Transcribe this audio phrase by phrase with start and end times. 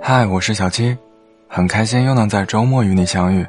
[0.00, 0.96] 嗨，我是小七，
[1.48, 3.44] 很开心又能在周末与你相遇。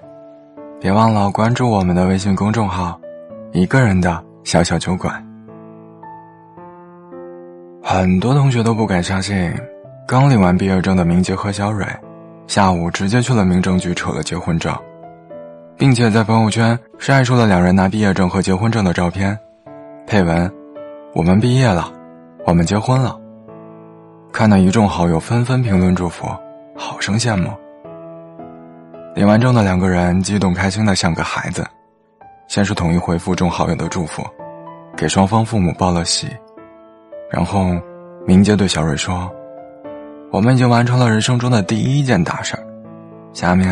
[0.80, 3.00] 别忘了关注我们的微信公众号
[3.54, 5.24] “一个人的小小酒馆”。
[7.84, 9.54] 很多同学都不敢相信，
[10.08, 11.86] 刚领完毕业证的明杰和小蕊，
[12.48, 14.76] 下午直接去了民政局扯了结婚证，
[15.78, 19.38] 并且在朋友圈晒出了两人拿毕业证和结婚证的照片，
[20.08, 20.52] 配文
[21.14, 21.92] ：“我们毕业了，
[22.46, 23.16] 我们结婚了。”
[24.38, 26.28] 看到一众好友纷纷评论祝福，
[26.76, 27.50] 好生羡慕。
[29.16, 31.66] 领完证的两个人激动开心的像个孩子，
[32.48, 34.24] 先是统一回复众好友的祝福，
[34.96, 36.28] 给双方父母报了喜，
[37.32, 37.76] 然后
[38.28, 39.28] 明杰对小蕊说
[40.30, 42.64] ：“我们已经完成了人生中的第一件大事儿，
[43.34, 43.68] 下面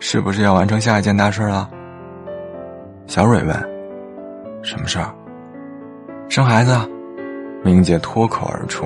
[0.00, 1.70] 是不是要完成下一件大事了？”
[3.06, 3.56] 小蕊问
[4.64, 5.14] ：“什么事儿？”
[6.28, 6.76] 生孩子。
[7.62, 8.84] 明杰脱口而出。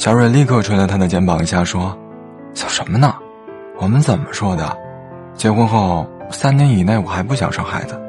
[0.00, 1.94] 小蕊立刻捶了他的肩膀一下，说
[2.56, 3.14] ：“想什么呢？
[3.78, 4.74] 我们怎么说的？
[5.34, 8.00] 结婚后三年以内，我还不想生孩子。”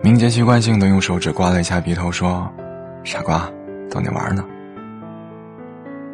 [0.00, 2.48] 明杰习惯性的用手指刮了一下鼻头，说
[3.02, 3.50] ：“傻瓜，
[3.90, 4.44] 逗你玩呢。”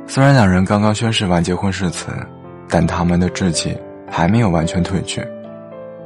[0.08, 2.10] 虽然两人刚刚宣誓完结婚誓词，
[2.66, 3.78] 但他们的志气
[4.10, 5.22] 还没有完全褪去，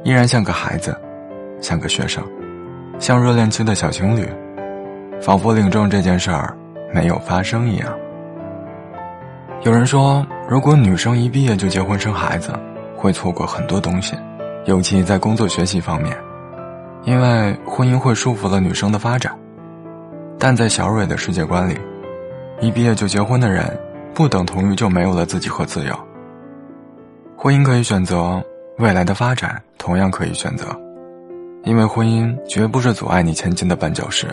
[0.03, 0.93] 依然像个孩子，
[1.61, 2.21] 像个学生，
[2.99, 4.27] 像热恋期的小情侣，
[5.21, 6.53] 仿佛领证这件事儿
[6.93, 7.89] 没有发生一样。
[9.61, 12.57] 有人说，如果女生一毕业就结婚生孩子，
[12.95, 14.15] 会错过很多东西，
[14.63, 16.15] 尤其在工作学习方面，
[17.03, 19.37] 因为婚姻会束缚了女生的发展。
[20.37, 21.77] 但在小蕊的世界观里，
[22.61, 23.77] 一毕业就结婚的人，
[24.13, 25.93] 不等同于就没有了自己和自由。
[27.35, 28.41] 婚姻可以选择，
[28.77, 30.67] 未来的发展同样可以选择，
[31.65, 34.27] 因为婚姻绝不是阻碍你前进的绊脚石。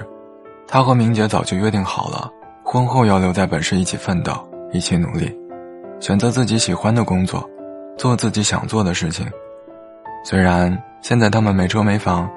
[0.68, 2.30] 他和明杰早就约定好了，
[2.62, 4.32] 婚后要留在本市一起奋斗。
[4.72, 5.34] 一起努力，
[6.00, 7.48] 选择自己喜欢的工作，
[7.96, 9.26] 做自己想做的事情。
[10.24, 12.28] 虽然现在他们没车没房，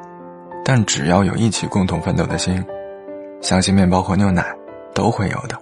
[0.63, 2.63] 但只要有一起共同奋斗的心，
[3.41, 4.45] 相信面包和牛奶
[4.93, 5.57] 都会有的。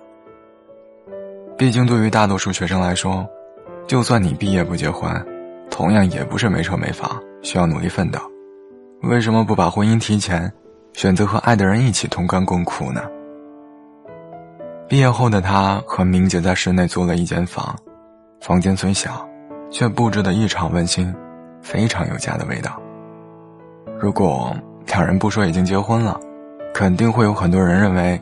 [1.57, 3.25] 毕竟，对于大多数学生来说，
[3.87, 5.09] 就算你毕业不结婚，
[5.71, 8.19] 同样也不是没车没房，需要努力奋斗。
[9.03, 10.51] 为什么不把婚姻提前，
[10.93, 13.01] 选择和爱的人一起同甘共苦呢？
[14.87, 17.75] 毕业后的他和明杰在室内租了一间房，
[18.39, 19.27] 房间虽小，
[19.69, 21.13] 却布置的异常温馨，
[21.61, 22.81] 非常有家的味道。
[23.99, 24.55] 如果
[24.85, 26.17] 两人不说已经结婚了，
[26.73, 28.21] 肯定会有很多人认为，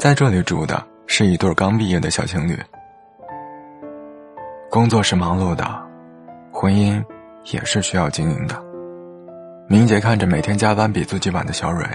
[0.00, 2.58] 在这里住的是一对刚毕业的小情侣。
[4.68, 5.64] 工作是忙碌的，
[6.50, 7.00] 婚姻
[7.52, 8.60] 也是需要经营的。
[9.68, 11.86] 明杰看着每天加班比自己晚的小蕊，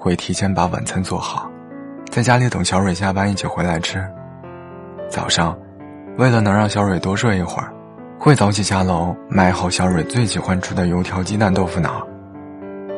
[0.00, 1.48] 会提前把晚餐做好。
[2.12, 4.06] 在家里等小蕊下班一起回来吃。
[5.08, 5.56] 早上，
[6.18, 7.72] 为了能让小蕊多睡一会儿，
[8.18, 12.06] 会早起下楼买好小蕊最喜欢吃的油条鸡蛋豆腐脑。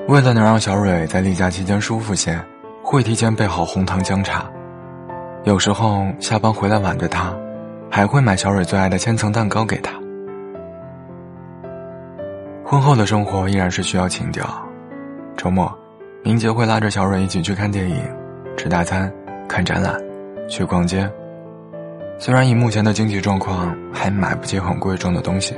[0.08, 2.36] 为了能让小蕊在例假期间舒服些，
[2.82, 4.44] 会提前备好红糖姜茶。
[5.44, 7.32] 有时候下班回来晚的他，
[7.88, 9.92] 还会买小蕊最爱的千层蛋糕给她。
[12.64, 14.44] 婚后的生活依然是需要情调。
[15.36, 15.72] 周末，
[16.24, 18.02] 明杰会拉着小蕊一起去看电影。
[18.56, 19.12] 吃大餐，
[19.48, 20.00] 看展览，
[20.48, 21.10] 去逛街。
[22.18, 25.54] 虽然以目前的经济状况还买不起很贵重的东西，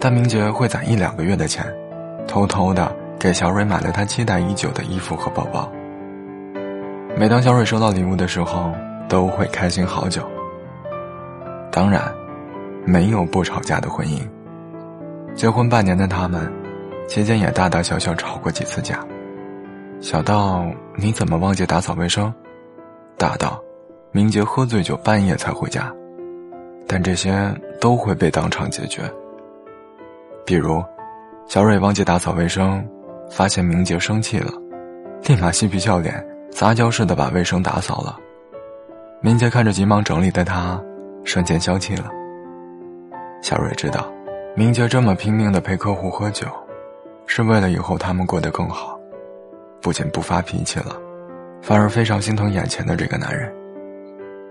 [0.00, 1.64] 但明杰会攒一两个月的钱，
[2.26, 5.70] 偷偷的给小蕊买了她期待已久的衣服和包包。
[7.16, 8.72] 每当小蕊收到礼物的时候，
[9.08, 10.22] 都会开心好久。
[11.70, 12.02] 当然，
[12.84, 14.20] 没有不吵架的婚姻。
[15.34, 16.52] 结婚半年的他们，
[17.06, 18.98] 期间也大大小小吵过几次架。
[20.00, 20.64] 小到
[20.96, 22.32] 你怎么忘记打扫卫生，
[23.16, 23.60] 大到
[24.12, 25.92] 明杰喝醉酒半夜才回家，
[26.86, 29.02] 但这些都会被当场解决。
[30.46, 30.82] 比如，
[31.48, 32.86] 小蕊忘记打扫卫生，
[33.28, 34.52] 发现明杰生气了，
[35.24, 38.16] 立马嬉皮笑脸、撒娇似的把卫生打扫了。
[39.20, 40.80] 明杰看着急忙整理的他，
[41.24, 42.08] 瞬间消气了。
[43.42, 44.06] 小蕊知道，
[44.54, 46.46] 明杰这么拼命的陪客户喝酒，
[47.26, 48.97] 是为了以后他们过得更好。
[49.88, 51.00] 不仅不发脾气了，
[51.62, 53.50] 反而非常心疼眼前的这个男人，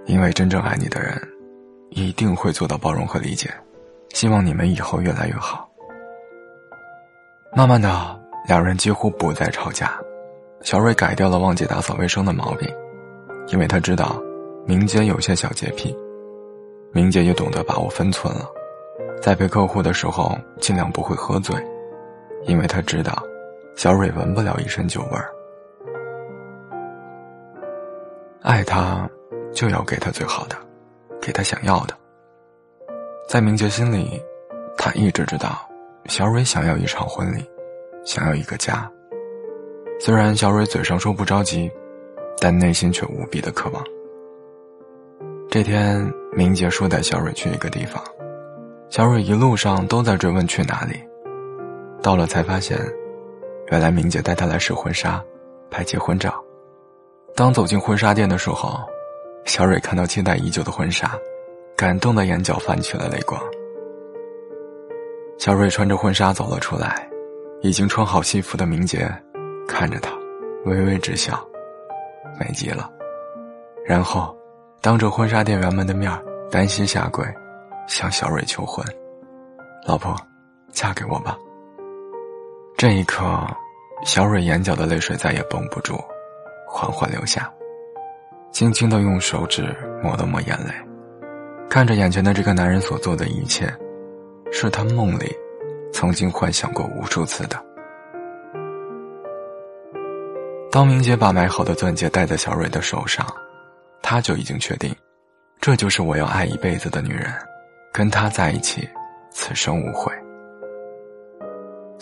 [0.08, 1.16] 因为真正爱你的人，
[1.92, 3.48] 一定会做到包容和理解，
[4.10, 5.70] 希望你们以后越来越好。
[7.56, 9.94] 慢慢的，两人几乎不再吵架，
[10.62, 12.68] 小蕊改掉了忘记打扫卫生的毛病，
[13.50, 14.20] 因为他知道
[14.66, 15.96] 明杰有些小洁癖，
[16.92, 18.50] 明杰也懂得把握分寸了，
[19.22, 21.56] 在陪客户的时候尽量不会喝醉，
[22.48, 23.14] 因为他知道。
[23.78, 25.30] 小蕊闻不了一身酒味儿，
[28.42, 29.08] 爱他
[29.54, 30.56] 就要给他最好的，
[31.22, 31.96] 给他想要的。
[33.30, 34.20] 在明杰心里，
[34.76, 35.70] 他一直知道，
[36.06, 37.48] 小蕊想要一场婚礼，
[38.04, 38.92] 想要一个家。
[40.00, 41.72] 虽然小蕊嘴上说不着急，
[42.42, 43.84] 但内心却无比的渴望。
[45.52, 48.04] 这天，明杰说带小蕊去一个地方，
[48.90, 51.00] 小蕊一路上都在追问去哪里。
[52.02, 52.76] 到了才发现，
[53.68, 55.24] 原来明杰带她来试婚纱，
[55.70, 56.34] 拍结婚照。
[57.36, 58.80] 当走进婚纱店的时候，
[59.46, 61.12] 小蕊看到期待已久的婚纱，
[61.76, 63.42] 感动的眼角泛起了泪光。
[65.38, 67.08] 小蕊穿着婚纱走了出来，
[67.62, 69.10] 已经穿好西服的明杰
[69.68, 70.12] 看着她，
[70.66, 71.40] 微微直笑，
[72.40, 72.90] 美极了。
[73.86, 74.36] 然后。
[74.80, 76.10] 当着婚纱店员们的面
[76.52, 77.26] 单膝下跪，
[77.88, 78.86] 向小蕊求婚
[79.88, 80.16] ：“老婆，
[80.72, 81.36] 嫁给我吧。”
[82.78, 83.26] 这一刻，
[84.06, 86.00] 小蕊眼角的泪水再也绷不住，
[86.68, 87.52] 缓缓流下，
[88.52, 90.72] 轻轻的用手指抹了抹眼泪，
[91.68, 93.68] 看着眼前的这个男人所做的一切，
[94.52, 95.36] 是他梦里
[95.92, 97.60] 曾经幻想过无数次的。
[100.70, 103.26] 当明杰把买好的钻戒戴在小蕊的手上。
[104.04, 104.96] 他就已经确定，
[105.60, 107.34] 这就是我要爱一辈子的女人，
[107.92, 108.88] 跟她在一起，
[109.32, 110.14] 此生无悔。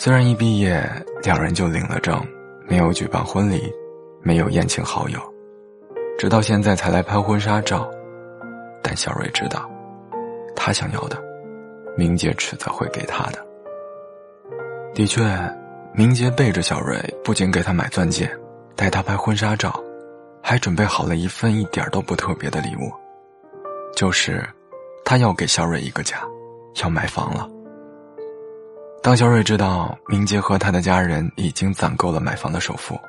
[0.06, 0.88] 虽然一毕业
[1.24, 2.24] 两人就领了证，
[2.68, 3.74] 没有举办婚礼，
[4.22, 5.20] 没有宴请好友，
[6.16, 7.90] 直到现在才来拍婚纱照，
[8.84, 9.68] 但小蕊知道，
[10.56, 11.20] 他想要的，
[11.98, 13.44] 明杰迟早会给他的。
[14.94, 15.24] 的确，
[15.92, 18.30] 明杰背着小蕊，不仅给她买钻戒，
[18.76, 19.74] 带她拍婚纱照。
[20.40, 22.94] 还准备好了一份一点都不特别的礼物，
[23.96, 24.48] 就是
[25.04, 26.20] 他要给小蕊一个家，
[26.84, 27.50] 要买房了。
[29.06, 33.00] 当小蕊知道明杰和他的家人已经攒够了买房的首付，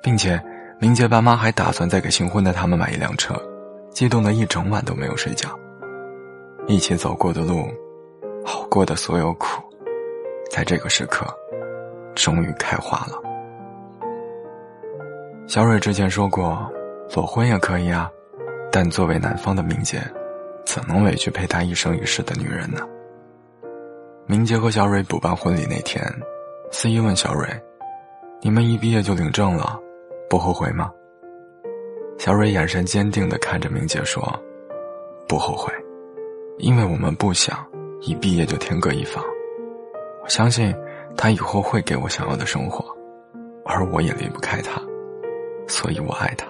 [0.00, 0.40] 并且
[0.78, 3.34] 明杰爸妈还打算再给新婚的他们买一辆车，
[3.90, 5.48] 激动的一整晚都没有睡觉。
[6.68, 7.66] 一起走过的路，
[8.44, 9.60] 熬过的所有苦，
[10.48, 11.26] 在这个时刻，
[12.14, 13.20] 终于开花了。
[15.48, 16.70] 小蕊之前说过，
[17.16, 18.08] 裸婚也可以啊，
[18.70, 20.00] 但作为男方的明杰，
[20.64, 22.86] 怎能委屈陪他一生一世的女人呢？
[24.28, 26.04] 明杰和小蕊补办婚礼那天，
[26.72, 27.48] 司仪问小蕊
[28.42, 29.78] ：“你们一毕业就领证了，
[30.28, 30.90] 不后悔吗？”
[32.18, 34.20] 小蕊眼神坚定地看着明杰说
[35.28, 35.72] ：“不后悔，
[36.58, 37.64] 因为我们不想
[38.00, 39.22] 一毕业就天各一方。
[40.24, 40.74] 我相信
[41.16, 42.84] 他以后会给我想要的生活，
[43.64, 44.82] 而我也离不开他。”
[45.68, 46.48] 所以我爱他。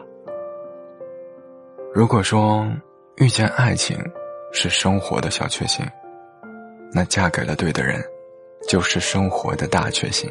[1.92, 2.66] 如果说
[3.16, 3.98] 遇见爱情
[4.50, 5.86] 是生活的小确幸，
[6.96, 8.02] 那嫁给了对的人，
[8.66, 10.30] 就是生活的大确幸。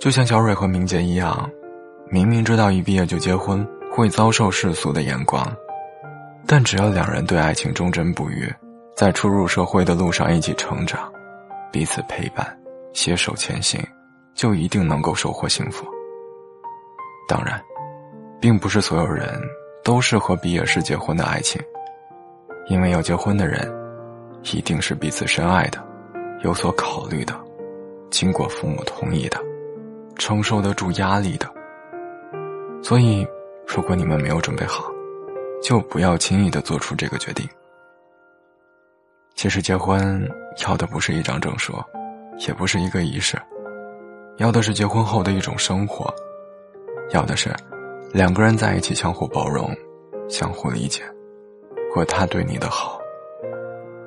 [0.00, 1.46] 就像小蕊和明杰一样，
[2.08, 5.46] 明明知道一毕业就结婚会遭受世俗的眼光，
[6.46, 8.50] 但只要两人对爱情忠贞不渝，
[8.96, 11.12] 在初入社会的路上一起成长，
[11.70, 12.58] 彼此陪伴，
[12.94, 13.78] 携手前行，
[14.34, 15.84] 就一定能够收获幸福。
[17.28, 17.62] 当然，
[18.40, 19.38] 并不是所有人
[19.84, 21.60] 都适合毕业时结婚的爱情，
[22.68, 23.70] 因为要结婚的人，
[24.44, 25.82] 一定是彼此深爱的，
[26.42, 27.34] 有所考虑的，
[28.10, 29.38] 经过父母同意的，
[30.16, 31.48] 承受得住压力的。
[32.82, 33.26] 所以，
[33.66, 34.90] 如果你们没有准备好，
[35.62, 37.48] 就不要轻易的做出这个决定。
[39.34, 40.28] 其实，结婚
[40.66, 41.72] 要的不是一张证书，
[42.46, 43.40] 也不是一个仪式，
[44.38, 46.12] 要的是结婚后的一种生活。
[47.10, 47.54] 要的是，
[48.12, 49.70] 两个人在一起相互包容，
[50.28, 51.02] 相互理解，
[51.94, 53.01] 和他对你的好。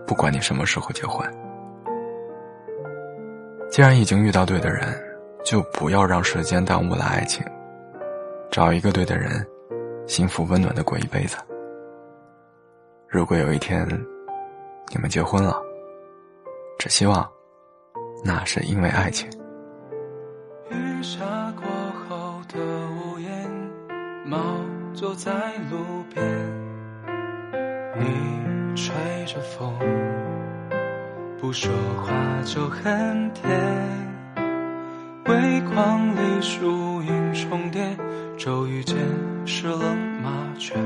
[0.06, 1.28] 不管你什么时候结婚，
[3.70, 4.88] 既然已经遇到对的人，
[5.44, 7.46] 就不要让时间耽误了爱情。
[8.52, 9.46] 找一个对的人，
[10.08, 11.38] 幸福温暖的过一辈子。
[13.08, 13.88] 如果有一天
[14.92, 15.62] 你们结婚了，
[16.78, 17.28] 只希望
[18.24, 19.30] 那是因为爱情。
[20.70, 21.20] 雨下
[21.56, 21.66] 过
[22.08, 22.36] 后。
[22.48, 23.52] 的屋檐，
[24.24, 24.38] 猫
[24.94, 25.32] 坐在
[25.70, 25.78] 路
[26.14, 26.24] 边，
[27.98, 28.35] 你
[29.36, 29.70] 着风，
[31.38, 31.70] 不说
[32.02, 32.14] 话
[32.46, 33.52] 就很甜。
[35.26, 37.98] 微光里树影重叠，
[38.38, 38.96] 骤雨间
[39.46, 40.82] 湿了马圈。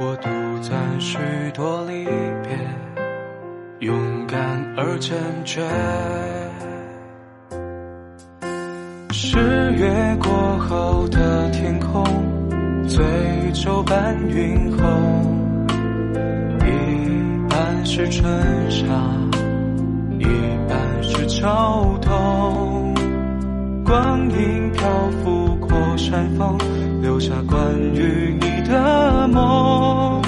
[0.00, 0.28] 我独
[0.60, 1.16] 赞许
[1.54, 2.04] 多离
[2.42, 2.58] 别，
[3.86, 4.40] 勇敢
[4.76, 5.62] 而坚决。
[9.12, 9.38] 十
[9.74, 12.04] 月过后的天空，
[12.88, 13.04] 醉
[13.52, 14.86] 酒伴云后，
[17.96, 18.30] 是春
[18.70, 18.84] 夏，
[20.18, 20.24] 一
[20.68, 21.46] 半是秋
[22.02, 22.94] 冬。
[23.86, 24.86] 光影漂
[25.22, 26.58] 浮过山峰，
[27.00, 27.56] 留下关
[27.94, 30.20] 于你的梦。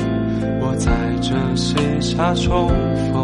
[0.63, 2.71] 我在这写下重
[3.13, 3.18] 逢，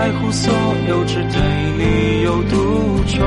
[0.00, 0.50] 在乎所
[0.88, 1.38] 有，只对
[1.76, 2.56] 你有独
[3.04, 3.20] 钟。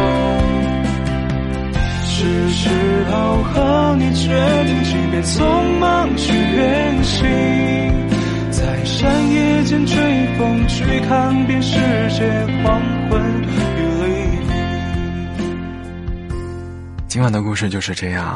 [2.03, 2.68] 是时
[3.12, 4.27] 候和你决
[4.65, 7.30] 定，即便匆忙去远行，
[8.50, 9.96] 在山野间追
[10.36, 11.77] 风，去看遍世
[12.10, 12.27] 界
[12.63, 13.22] 黄昏
[13.77, 14.08] 与黎
[14.48, 14.50] 明。
[17.08, 18.36] 今晚的故事就是这样，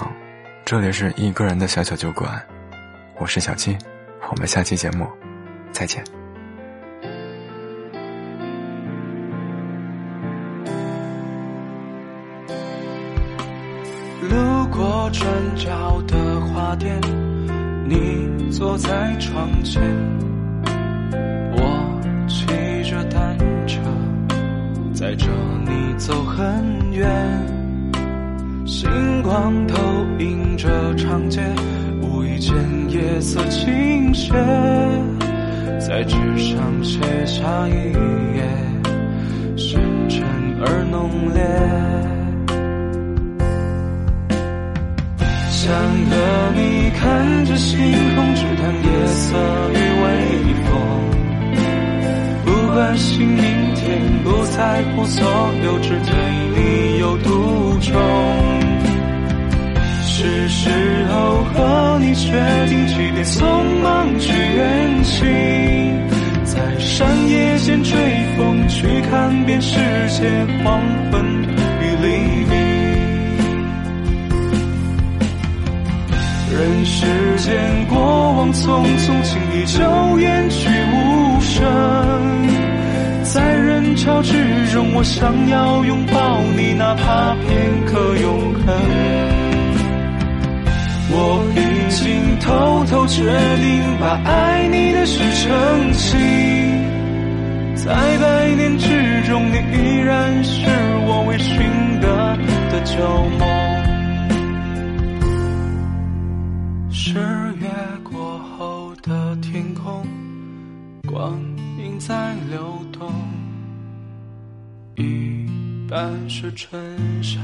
[0.64, 2.40] 这里是一个人的小小酒馆，
[3.18, 3.76] 我是小七，
[4.30, 5.08] 我们下期节目
[5.72, 6.04] 再见。
[14.72, 17.00] 过转角的花店，
[17.86, 19.82] 你坐在窗前，
[21.54, 22.46] 我骑
[22.90, 23.80] 着单车，
[24.94, 25.28] 载着
[25.66, 27.10] 你走很远。
[28.66, 28.90] 星
[29.24, 29.76] 光投
[30.20, 31.42] 影着长街，
[32.02, 32.54] 无意间
[32.90, 34.34] 夜色倾斜，
[35.80, 37.72] 在纸上写下一
[38.36, 38.44] 页，
[39.56, 40.22] 深沉
[40.62, 41.97] 而浓烈。
[45.68, 46.16] 想和
[46.56, 47.78] 你看着星
[48.16, 49.38] 空，只谈夜色
[49.74, 50.08] 与微
[50.64, 50.72] 风。
[52.46, 53.44] 不关心明
[53.76, 55.28] 天，不在乎所
[55.66, 56.14] 有，只对
[56.56, 57.92] 你有独钟。
[60.06, 60.70] 是时
[61.12, 62.32] 候和你决
[62.70, 63.44] 定，即便匆
[63.84, 65.28] 忙去远行，
[66.46, 67.92] 在山野间追
[68.38, 69.76] 风，去看遍世
[70.18, 70.30] 界
[70.64, 70.82] 黄
[77.00, 77.06] 时
[77.38, 81.64] 间过往匆匆，轻易就远去无声。
[83.22, 84.34] 在人潮之
[84.74, 88.66] 中，我想要拥抱你，哪怕片刻永恒。
[91.12, 91.60] 我已
[91.94, 93.22] 经偷偷决
[93.62, 96.18] 定，把爱你的事澄清。
[97.76, 100.66] 在百年之中，你依然是
[101.06, 102.36] 我微醺的
[102.72, 102.98] 的旧
[103.38, 103.47] 梦。
[115.98, 116.80] 半是春
[117.24, 117.40] 夏，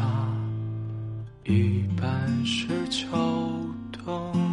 [1.44, 3.08] 一半是秋
[3.92, 4.53] 冬。